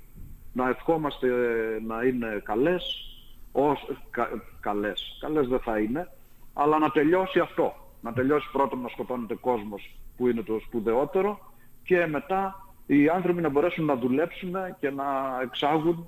Να 0.54 0.70
ευχόμαστε 0.70 1.28
να 1.88 2.04
είναι 2.04 2.42
καλές, 2.44 2.84
ως, 3.52 3.88
κα, 4.10 4.30
καλές, 4.60 5.18
καλές 5.20 5.48
δεν 5.48 5.60
θα 5.60 5.80
είναι, 5.80 6.10
αλλά 6.54 6.80
να 6.80 6.90
τελειώσει 6.92 7.40
αυτό. 7.40 7.74
Να 8.02 8.14
τελειώσει 8.14 8.50
πρώτον 8.52 8.82
να 8.82 8.88
σκοτώνεται 8.88 9.36
κόσμος 9.36 9.96
που 10.18 10.28
είναι 10.28 10.42
το 10.42 10.60
σπουδαιότερο 10.66 11.54
και 11.84 12.06
μετά 12.06 12.68
οι 12.86 13.10
άνθρωποι 13.10 13.42
να 13.42 13.50
μπορέσουν 13.50 13.86
να 13.86 13.96
δουλέψουν 13.96 14.52
και 14.80 14.90
να 14.90 15.06
εξάγουν 15.44 16.08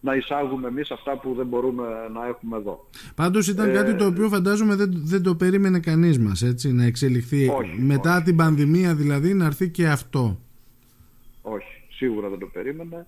να 0.00 0.14
εισάγουμε 0.14 0.68
εμείς 0.68 0.90
αυτά 0.90 1.18
που 1.18 1.34
δεν 1.34 1.46
μπορούμε 1.46 1.84
να 2.12 2.26
έχουμε 2.26 2.56
εδώ. 2.56 2.88
Πάντως 3.14 3.48
ήταν 3.48 3.72
κάτι 3.72 3.94
το 3.94 4.06
οποίο 4.06 4.28
φαντάζομαι 4.28 4.74
δεν, 4.74 4.90
δεν 4.94 5.22
το 5.22 5.34
περίμενε 5.34 5.80
κανείς 5.80 6.18
μας, 6.18 6.42
έτσι, 6.42 6.72
να 6.72 6.84
εξελιχθεί 6.84 7.48
όχι, 7.48 7.80
μετά 7.80 8.14
όχι. 8.14 8.24
την 8.24 8.36
πανδημία 8.36 8.94
δηλαδή 8.94 9.34
να 9.34 9.44
έρθει 9.44 9.70
και 9.70 9.88
αυτό. 9.88 10.38
Όχι, 11.42 11.82
σίγουρα 11.90 12.28
δεν 12.28 12.38
το 12.38 12.46
περίμενε. 12.46 13.06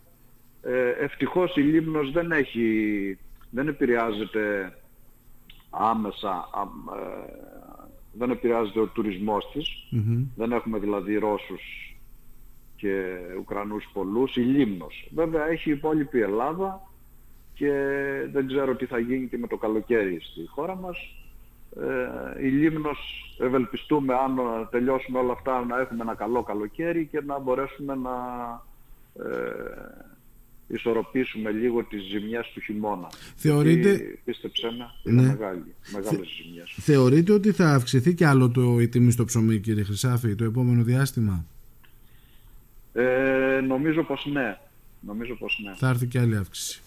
Ε, 0.62 0.88
ευτυχώς 0.88 1.56
η 1.56 1.60
Λίμνος 1.60 2.12
δεν 2.12 2.32
έχει, 2.32 3.18
δεν 3.50 3.68
επηρεάζεται 3.68 4.72
άμεσα, 5.70 6.30
α, 6.30 6.62
ε, 6.96 7.32
δεν 8.12 8.30
επηρεάζεται 8.30 8.80
ο 8.80 8.86
τουρισμός 8.86 9.50
της. 9.52 9.86
Δεν 10.36 10.52
έχουμε 10.52 10.78
δηλαδή 10.78 11.16
Ρώσους 11.16 11.96
και 12.76 13.16
Ουκρανούς 13.38 13.88
πολλούς, 13.92 14.36
η 14.36 14.40
Λίμνος. 14.40 15.08
Βέβαια 15.14 15.46
έχει 15.48 15.68
η 15.70 15.72
υπόλοιπη 15.72 16.20
Ελλάδα 16.20 16.80
και 17.54 17.72
δεν 18.32 18.46
ξέρω 18.46 18.76
τι 18.76 18.86
θα 18.86 18.98
γίνει 18.98 19.26
και 19.26 19.38
με 19.38 19.46
το 19.46 19.56
καλοκαίρι 19.56 20.20
στη 20.20 20.46
χώρα 20.46 20.76
μας. 20.76 20.96
Ε, 21.76 22.46
η 22.46 22.48
Λίμνος 22.48 22.98
ευελπιστούμε 23.40 24.14
αν 24.14 24.38
τελειώσουμε 24.70 25.18
όλα 25.18 25.32
αυτά 25.32 25.64
να 25.64 25.80
έχουμε 25.80 26.02
ένα 26.02 26.14
καλό 26.14 26.42
καλοκαίρι 26.42 27.06
και 27.06 27.20
να 27.20 27.38
μπορέσουμε 27.38 27.94
να 27.94 28.16
ε, 29.14 30.07
ισορροπήσουμε 30.68 31.50
λίγο 31.50 31.84
τις 31.84 32.02
ζημιές 32.02 32.50
του 32.54 32.60
χειμώνα. 32.60 33.08
Θεωρείτε... 33.36 33.88
Γιατί, 33.88 34.20
πίστεψέ 34.24 34.66
με, 34.78 35.12
είναι 35.12 35.22
Ναι. 35.22 35.28
μεγάλη, 35.28 35.74
μεγάλες 35.92 36.28
ζημιές. 36.42 36.76
Θεωρείτε 36.80 37.32
ότι 37.32 37.52
θα 37.52 37.74
αυξηθεί 37.74 38.14
και 38.14 38.26
άλλο 38.26 38.50
το, 38.50 38.80
η 38.80 38.88
τιμή 38.88 39.10
στο 39.10 39.24
ψωμί 39.24 39.58
κύριε 39.58 39.82
Χρυσάφη 39.84 40.34
το 40.34 40.44
επόμενο 40.44 40.82
διάστημα; 40.82 41.44
Ε, 42.92 43.60
νομίζω 43.66 44.02
πως 44.04 44.26
ναι. 44.32 44.58
Νομίζω 45.00 45.34
πως 45.34 45.60
ναι. 45.64 45.74
Θα 45.76 45.88
έρθει 45.88 46.06
και 46.06 46.18
άλλη 46.18 46.36
αύξηση. 46.36 46.80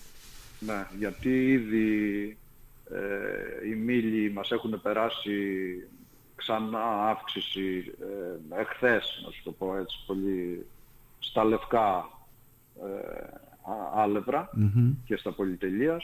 Ναι, 0.60 0.88
γιατί 1.00 1.52
ήδη 1.52 2.38
ε, 2.92 3.68
οι 3.70 3.76
μήλοι 3.76 4.32
μας 4.32 4.52
έχουν 4.52 4.82
περάσει 4.82 5.32
ξανά 6.36 6.84
αύξηση 7.10 7.92
ε, 8.52 8.60
εχθές, 8.62 9.22
να 9.26 9.32
σου 9.32 9.42
το 9.44 9.52
πω 9.52 9.76
έτσι, 9.78 9.98
πολύ 10.08 10.66
στα 11.20 11.44
λευκά 11.44 12.10
ε, 12.82 12.88
α- 12.88 13.51
άλευρα 13.96 14.50
Μμμ. 14.54 14.92
και 15.06 15.16
στα 15.18 15.32
πολυτελείας. 15.32 16.04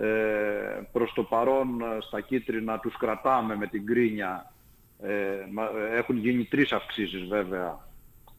Ε, 0.00 0.80
προς 0.92 1.12
το 1.12 1.22
παρόν 1.22 1.80
ε, 1.80 2.00
στα 2.00 2.20
κίτρινα 2.20 2.78
τους 2.78 2.96
κρατάμε 2.96 3.56
με 3.56 3.66
την 3.66 3.86
κρίνια. 3.86 4.52
Ε, 5.02 5.12
μα- 5.52 5.70
έχουν 5.96 6.16
γίνει 6.16 6.44
τρεις 6.44 6.72
αυξήσεις 6.72 7.24
βέβαια 7.28 7.78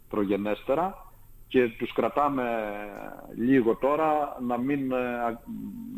προγενέστερα 0.10 1.04
και 1.48 1.68
τους 1.78 1.94
κρατάμε 1.94 2.44
λίγο 3.38 3.76
τώρα 3.76 4.38
να 4.48 4.58
μην, 4.58 4.92
ε, 4.92 4.96
α- 4.98 5.42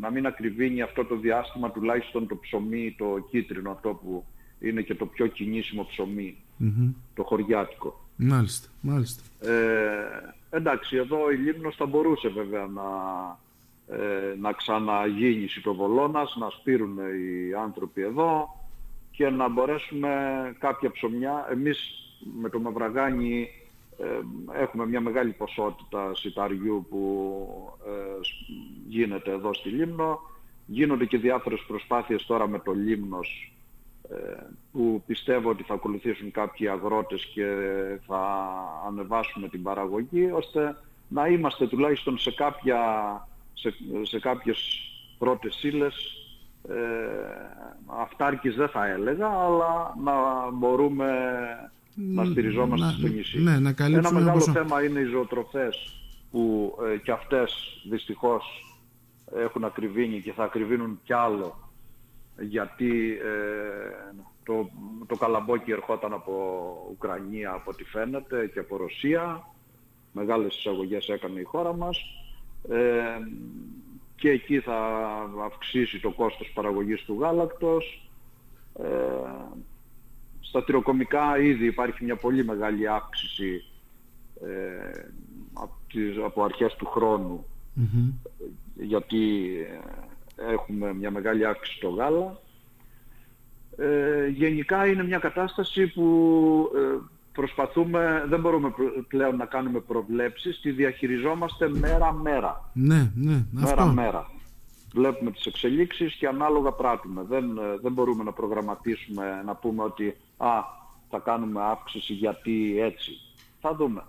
να 0.00 0.10
μην 0.10 0.26
ακριβίνει 0.26 0.82
αυτό 0.82 1.04
το 1.04 1.16
διάστημα 1.16 1.70
τουλάχιστον 1.70 2.26
το 2.26 2.36
ψωμί, 2.36 2.94
το 2.98 3.26
κίτρινο 3.30 3.70
αυτό 3.70 3.88
που 3.88 4.24
είναι 4.60 4.82
και 4.82 4.94
το 4.94 5.06
πιο 5.06 5.26
κινήσιμο 5.26 5.84
ψωμί, 5.84 6.36
Μμμ. 6.56 6.92
το 7.14 7.22
χωριάτικο. 7.22 8.06
Μάλιστα, 8.16 8.68
μάλιστα. 8.80 9.22
Ε, 9.40 10.34
εντάξει, 10.50 10.96
εδώ 10.96 11.30
η 11.30 11.34
Λίμνος 11.36 11.76
θα 11.76 11.86
μπορούσε 11.86 12.28
βέβαια 12.28 12.66
να, 12.66 12.84
ε, 13.96 14.34
να 14.40 14.52
ξαναγίνει 14.52 15.46
σιτοβολώνας, 15.48 16.36
να 16.36 16.50
σπείρουν 16.50 16.98
οι 16.98 17.54
άνθρωποι 17.54 18.02
εδώ 18.02 18.48
και 19.10 19.30
να 19.30 19.48
μπορέσουμε 19.48 20.10
κάποια 20.58 20.90
ψωμιά. 20.90 21.46
Εμείς 21.50 21.90
με 22.40 22.48
το 22.48 22.58
Μαυραγάνι 22.60 23.48
ε, 23.98 24.04
έχουμε 24.62 24.86
μια 24.86 25.00
μεγάλη 25.00 25.32
ποσότητα 25.32 26.14
σιταριού 26.14 26.86
που 26.90 27.32
ε, 27.86 28.22
σ- 28.24 28.48
γίνεται 28.88 29.30
εδώ 29.30 29.54
στη 29.54 29.68
Λίμνο. 29.68 30.20
Γίνονται 30.66 31.04
και 31.04 31.18
διάφορες 31.18 31.64
προσπάθειες 31.66 32.26
τώρα 32.26 32.48
με 32.48 32.58
το 32.58 32.72
Λίμνος 32.72 33.52
ε, 33.52 33.57
που 34.72 35.02
πιστεύω 35.06 35.50
ότι 35.50 35.62
θα 35.62 35.74
ακολουθήσουν 35.74 36.30
κάποιοι 36.30 36.68
αγρότες 36.68 37.24
και 37.34 37.46
θα 38.06 38.48
ανεβάσουμε 38.86 39.48
την 39.48 39.62
παραγωγή 39.62 40.30
ώστε 40.32 40.76
να 41.08 41.26
είμαστε 41.26 41.66
τουλάχιστον 41.66 42.18
σε, 42.18 42.30
κάποια, 42.32 42.78
σε, 43.54 43.74
σε 44.02 44.18
κάποιες 44.20 44.58
πρώτες 45.18 45.62
ύλες 45.62 45.94
ε, 46.68 46.74
αυτάρκης 47.86 48.54
δεν 48.56 48.68
θα 48.68 48.86
έλεγα 48.86 49.26
αλλά 49.28 49.94
να 50.04 50.12
μπορούμε 50.52 51.06
να 51.94 52.24
στηριζόμαστε 52.24 52.86
να- 52.86 52.92
στο 52.92 53.06
νησί. 53.06 53.42
ναι, 53.42 53.58
να 53.58 53.72
καλύψουμε 53.72 54.08
Ένα 54.08 54.18
μεγάλο 54.18 54.38
πόσο- 54.38 54.52
θέμα 54.52 54.84
είναι 54.84 55.00
οι 55.00 55.04
ζωοτροφές 55.04 55.92
που 56.30 56.74
ε, 56.92 56.96
και 56.96 57.10
αυτές 57.10 57.52
δυστυχώς 57.90 58.44
έχουν 59.36 59.64
ακριβήνει 59.64 60.20
και 60.20 60.32
θα 60.32 60.44
ακριβίνουν 60.44 61.00
κι 61.04 61.12
άλλο 61.12 61.67
γιατί 62.40 63.18
ε, 63.22 64.14
το, 64.44 64.70
το 65.06 65.16
καλαμπόκι 65.16 65.70
ερχόταν 65.70 66.12
από 66.12 66.32
Ουκρανία 66.90 67.52
από 67.52 67.70
ό,τι 67.70 67.84
φαίνεται 67.84 68.46
και 68.46 68.58
από 68.58 68.76
Ρωσία. 68.76 69.46
Μεγάλες 70.12 70.56
εισαγωγές 70.56 71.08
έκανε 71.08 71.40
η 71.40 71.44
χώρα 71.44 71.76
μας. 71.76 72.00
Ε, 72.68 73.18
και 74.16 74.30
εκεί 74.30 74.60
θα 74.60 74.76
αυξήσει 75.44 76.00
το 76.00 76.10
κόστος 76.10 76.50
παραγωγής 76.54 77.02
του 77.02 77.16
γάλακτος. 77.20 78.10
Ε, 78.74 78.86
στα 80.40 80.64
τυροκομικά 80.64 81.38
ήδη 81.38 81.66
υπάρχει 81.66 82.04
μια 82.04 82.16
πολύ 82.16 82.44
μεγάλη 82.44 82.88
αύξηση 82.88 83.64
ε, 84.42 85.00
από, 85.52 85.74
τις, 85.92 86.16
από 86.24 86.44
αρχές 86.44 86.74
του 86.74 86.86
χρόνου 86.86 87.46
Μμμ. 87.74 88.12
γιατί 88.74 89.52
ε, 89.60 90.07
έχουμε 90.38 90.94
μια 90.94 91.10
μεγάλη 91.10 91.46
αύξηση 91.46 91.76
στο 91.76 91.88
γάλα. 91.88 92.38
Ε, 93.76 94.26
γενικά 94.28 94.86
είναι 94.86 95.04
μια 95.04 95.18
κατάσταση 95.18 95.86
που 95.86 96.70
ε, 96.74 96.98
προσπαθούμε, 97.32 98.24
δεν 98.28 98.40
μπορούμε 98.40 98.70
προ- 98.70 99.06
πλέον 99.08 99.36
να 99.36 99.44
κάνουμε 99.44 99.80
προβλέψεις, 99.80 100.60
τη 100.60 100.70
διαχειριζόμαστε 100.70 101.68
μέρα-μέρα. 101.68 102.70
Ναι, 102.72 103.12
ναι, 103.14 103.44
αυτό. 103.62 103.68
Μέρα-μέρα. 103.68 104.30
Βλέπουμε 104.94 105.30
τις 105.30 105.46
εξελίξεις 105.46 106.14
και 106.14 106.26
ανάλογα 106.26 106.72
πράττουμε. 106.72 107.22
Δεν, 107.28 107.58
ε, 107.58 107.78
δεν 107.82 107.92
μπορούμε 107.92 108.24
να 108.24 108.32
προγραμματίσουμε, 108.32 109.42
να 109.46 109.54
πούμε 109.54 109.82
ότι 109.82 110.16
α, 110.36 110.48
θα 111.10 111.18
κάνουμε 111.18 111.60
αύξηση 111.62 112.12
γιατί 112.12 112.80
έτσι. 112.80 113.10
Θα 113.60 113.74
δούμε. 113.74 114.02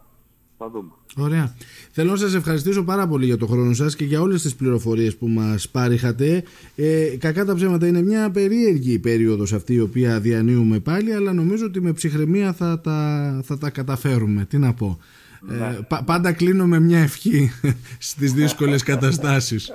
Θα 0.61 0.69
δούμε. 0.69 0.89
Ωραία. 1.17 1.55
Θέλω 1.91 2.11
να 2.11 2.17
σας 2.17 2.33
ευχαριστήσω 2.33 2.83
πάρα 2.83 3.07
πολύ 3.07 3.25
για 3.25 3.37
το 3.37 3.45
χρόνο 3.47 3.73
σας 3.73 3.95
και 3.95 4.05
για 4.05 4.21
όλες 4.21 4.41
τις 4.41 4.55
πληροφορίες 4.55 5.15
που 5.15 5.27
μας 5.27 5.69
πάρηχατε. 5.69 6.43
Ε, 6.75 7.05
κακά 7.19 7.45
τα 7.45 7.55
ψέματα 7.55 7.87
είναι 7.87 8.01
μια 8.01 8.31
περίεργη 8.31 8.93
η 8.93 8.99
περίοδος 8.99 9.53
αυτή 9.53 9.73
η 9.73 9.79
οποία 9.79 10.19
διανύουμε 10.19 10.79
πάλι 10.79 11.13
αλλά 11.13 11.33
νομίζω 11.33 11.65
ότι 11.65 11.81
με 11.81 11.93
ψυχραιμία 11.93 12.53
θα 12.53 12.79
τα, 12.81 13.41
θα 13.43 13.57
τα 13.57 13.69
καταφέρουμε. 13.69 14.45
Τι 14.45 14.57
να 14.57 14.73
πω. 14.73 14.99
Ε, 15.49 15.79
πα- 15.87 16.03
πάντα 16.03 16.31
κλείνω 16.33 16.65
με 16.65 16.79
μια 16.79 16.99
ευχή 16.99 17.51
στις 18.09 18.33
δύσκολες 18.33 18.83
καταστάσεις. 18.83 19.71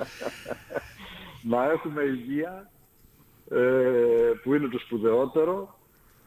να 1.41 1.57
έχουμε 1.71 2.01
υγεία 2.01 2.71
ε, 3.51 3.57
που 4.43 4.53
είναι 4.53 4.67
το 4.67 4.79
σπουδαιότερο 4.79 5.79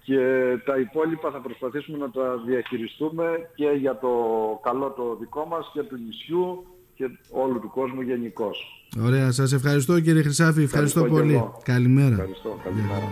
και 0.09 0.21
τα 0.65 0.79
υπόλοιπα 0.79 1.31
θα 1.31 1.41
προσπαθήσουμε 1.41 1.99
να 1.99 2.11
τα 2.11 2.43
διαχειριστούμε 2.47 3.25
και 3.55 3.69
για 3.79 3.99
το 3.99 4.09
καλό 4.63 4.91
το 4.91 5.17
δικό 5.21 5.47
μας 5.47 5.71
και 5.73 5.83
του 5.83 5.97
νησιού 6.07 6.67
και 6.95 7.05
όλου 7.31 7.61
του 7.61 7.71
κόσμου 7.71 8.01
γενικώς. 8.01 8.57
Ωραία, 9.07 9.33
σας 9.33 9.53
ευχαριστώ 9.53 10.01
κύριε 10.01 10.23
Χρυσάφη, 10.23 10.63
ευχαριστώ, 10.63 11.01
Ευχαριστώ 11.01 11.05
και 11.05 11.21
πολύ. 11.21 11.35
εγώ. 11.35 11.61
Καλημέρα. 11.65 12.11
Ευχαριστώ. 12.13 12.59
Καλημέρα. 12.65 13.09